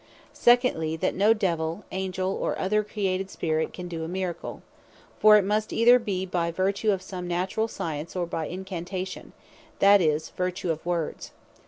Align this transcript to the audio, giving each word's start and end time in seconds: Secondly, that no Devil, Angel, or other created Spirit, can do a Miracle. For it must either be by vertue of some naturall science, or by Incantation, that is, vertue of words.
Secondly, 0.33 0.95
that 0.95 1.13
no 1.13 1.31
Devil, 1.31 1.85
Angel, 1.91 2.31
or 2.33 2.57
other 2.57 2.83
created 2.83 3.29
Spirit, 3.29 3.71
can 3.71 3.87
do 3.87 4.03
a 4.03 4.07
Miracle. 4.07 4.63
For 5.19 5.37
it 5.37 5.43
must 5.45 5.71
either 5.71 5.99
be 5.99 6.25
by 6.25 6.49
vertue 6.49 6.89
of 6.91 7.03
some 7.03 7.27
naturall 7.27 7.67
science, 7.67 8.15
or 8.15 8.25
by 8.25 8.47
Incantation, 8.47 9.31
that 9.77 10.01
is, 10.01 10.29
vertue 10.29 10.71
of 10.71 10.83
words. 10.87 11.33